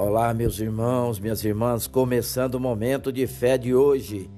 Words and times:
Olá, 0.00 0.32
meus 0.32 0.60
irmãos, 0.60 1.18
minhas 1.18 1.42
irmãs, 1.42 1.88
começando 1.88 2.54
o 2.54 2.60
momento 2.60 3.12
de 3.12 3.26
fé 3.26 3.58
de 3.58 3.74
hoje, 3.74 4.30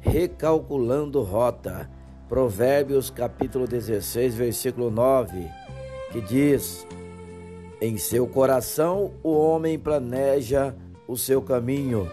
recalculando 0.00 1.22
rota. 1.22 1.88
Provérbios 2.28 3.10
capítulo 3.10 3.64
16, 3.64 4.34
versículo 4.34 4.90
9, 4.90 5.48
que 6.10 6.20
diz: 6.20 6.84
Em 7.80 7.96
seu 7.96 8.26
coração 8.26 9.12
o 9.22 9.30
homem 9.30 9.78
planeja 9.78 10.74
o 11.06 11.16
seu 11.16 11.40
caminho, 11.40 12.10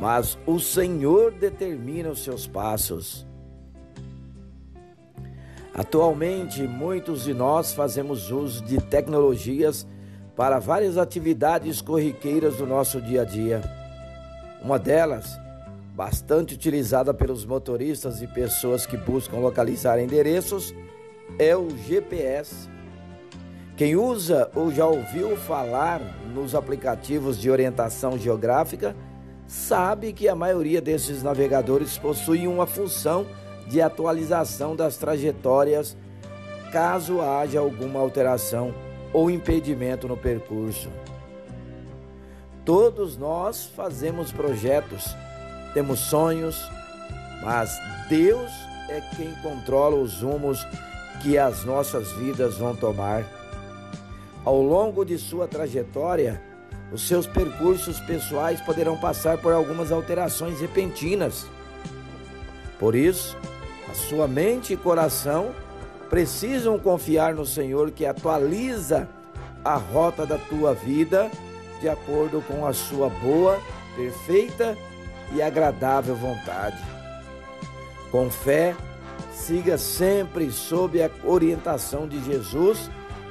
mas 0.00 0.36
o 0.44 0.58
Senhor 0.58 1.30
determina 1.30 2.10
os 2.10 2.24
seus 2.24 2.48
passos. 2.48 3.24
Atualmente, 5.72 6.64
muitos 6.64 7.22
de 7.22 7.32
nós 7.32 7.72
fazemos 7.72 8.32
uso 8.32 8.64
de 8.64 8.78
tecnologias 8.78 9.86
para 10.40 10.58
várias 10.58 10.96
atividades 10.96 11.82
corriqueiras 11.82 12.56
do 12.56 12.66
nosso 12.66 12.98
dia 12.98 13.20
a 13.20 13.24
dia. 13.26 13.60
Uma 14.62 14.78
delas, 14.78 15.38
bastante 15.94 16.54
utilizada 16.54 17.12
pelos 17.12 17.44
motoristas 17.44 18.22
e 18.22 18.26
pessoas 18.26 18.86
que 18.86 18.96
buscam 18.96 19.36
localizar 19.36 20.00
endereços, 20.00 20.74
é 21.38 21.54
o 21.54 21.68
GPS. 21.86 22.70
Quem 23.76 23.96
usa 23.96 24.50
ou 24.54 24.72
já 24.72 24.86
ouviu 24.86 25.36
falar 25.36 26.00
nos 26.32 26.54
aplicativos 26.54 27.38
de 27.38 27.50
orientação 27.50 28.16
geográfica 28.16 28.96
sabe 29.46 30.10
que 30.10 30.26
a 30.26 30.34
maioria 30.34 30.80
desses 30.80 31.22
navegadores 31.22 31.98
possui 31.98 32.48
uma 32.48 32.66
função 32.66 33.26
de 33.68 33.82
atualização 33.82 34.74
das 34.74 34.96
trajetórias 34.96 35.94
caso 36.72 37.20
haja 37.20 37.60
alguma 37.60 38.00
alteração 38.00 38.72
ou 39.12 39.30
impedimento 39.30 40.06
no 40.06 40.16
percurso. 40.16 40.88
Todos 42.64 43.16
nós 43.16 43.66
fazemos 43.74 44.30
projetos, 44.30 45.04
temos 45.74 46.00
sonhos, 46.00 46.70
mas 47.42 47.76
Deus 48.08 48.50
é 48.88 49.00
quem 49.16 49.32
controla 49.42 49.96
os 49.96 50.20
rumos 50.20 50.66
que 51.22 51.38
as 51.38 51.64
nossas 51.64 52.12
vidas 52.12 52.58
vão 52.58 52.74
tomar. 52.74 53.24
Ao 54.44 54.60
longo 54.60 55.04
de 55.04 55.18
sua 55.18 55.46
trajetória, 55.46 56.42
os 56.92 57.06
seus 57.06 57.26
percursos 57.26 58.00
pessoais 58.00 58.60
poderão 58.60 58.96
passar 58.96 59.38
por 59.38 59.52
algumas 59.52 59.92
alterações 59.92 60.60
repentinas. 60.60 61.46
Por 62.78 62.94
isso, 62.94 63.36
a 63.88 63.94
sua 63.94 64.26
mente 64.26 64.72
e 64.72 64.76
coração 64.76 65.54
precisam 66.10 66.78
confiar 66.78 67.32
no 67.32 67.46
Senhor 67.46 67.92
que 67.92 68.04
atualiza 68.04 69.08
a 69.64 69.76
rota 69.76 70.26
da 70.26 70.36
tua 70.36 70.74
vida 70.74 71.30
de 71.80 71.88
acordo 71.88 72.42
com 72.42 72.66
a 72.66 72.72
sua 72.72 73.08
boa, 73.08 73.58
perfeita 73.96 74.76
e 75.32 75.40
agradável 75.40 76.14
vontade. 76.14 76.76
Com 78.10 78.30
fé, 78.30 78.76
siga 79.32 79.78
sempre 79.78 80.50
sob 80.50 81.02
a 81.02 81.08
orientação 81.24 82.06
de 82.06 82.22
Jesus, 82.22 82.90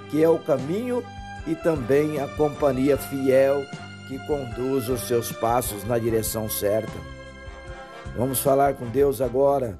que 0.09 0.23
é 0.23 0.29
o 0.29 0.39
caminho 0.39 1.03
e 1.45 1.53
também 1.53 2.19
a 2.19 2.27
companhia 2.27 2.97
fiel 2.97 3.63
que 4.07 4.17
conduz 4.25 4.89
os 4.89 5.01
seus 5.01 5.31
passos 5.31 5.83
na 5.83 5.99
direção 5.99 6.49
certa. 6.49 6.97
Vamos 8.17 8.39
falar 8.39 8.73
com 8.73 8.87
Deus 8.87 9.21
agora. 9.21 9.77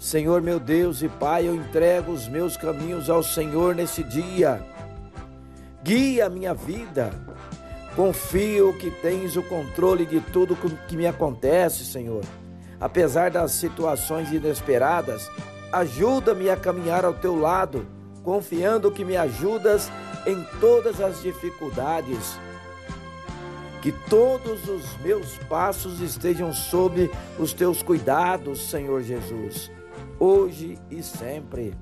Senhor 0.00 0.40
meu 0.40 0.58
Deus 0.58 1.02
e 1.02 1.10
Pai, 1.10 1.46
eu 1.46 1.54
entrego 1.54 2.10
os 2.10 2.26
meus 2.26 2.56
caminhos 2.56 3.10
ao 3.10 3.22
Senhor 3.22 3.74
nesse 3.74 4.02
dia. 4.02 4.64
Guia 5.84 6.24
a 6.24 6.30
minha 6.30 6.54
vida. 6.54 7.10
Confio 7.94 8.72
que 8.78 8.90
tens 8.90 9.36
o 9.36 9.42
controle 9.42 10.06
de 10.06 10.18
tudo 10.18 10.56
que 10.88 10.96
me 10.96 11.06
acontece, 11.06 11.84
Senhor. 11.84 12.24
Apesar 12.80 13.30
das 13.30 13.52
situações 13.52 14.32
inesperadas, 14.32 15.30
ajuda-me 15.70 16.48
a 16.48 16.56
caminhar 16.56 17.04
ao 17.04 17.12
teu 17.12 17.38
lado, 17.38 17.86
confiando 18.24 18.90
que 18.90 19.04
me 19.04 19.18
ajudas 19.18 19.92
em 20.26 20.42
todas 20.60 20.98
as 20.98 21.20
dificuldades. 21.20 22.38
Que 23.82 23.92
todos 24.08 24.66
os 24.66 24.96
meus 25.02 25.36
passos 25.46 26.00
estejam 26.00 26.54
sob 26.54 27.10
os 27.38 27.52
teus 27.52 27.82
cuidados, 27.82 28.70
Senhor 28.70 29.02
Jesus 29.02 29.70
hoje 30.20 30.78
e 30.90 31.02
sempre. 31.02 31.74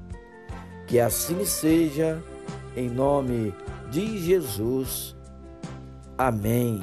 Que 0.87 0.99
assim 1.01 1.45
seja, 1.45 2.23
em 2.75 2.89
nome 2.89 3.53
de 3.91 4.17
Jesus. 4.19 5.15
Amém. 6.17 6.81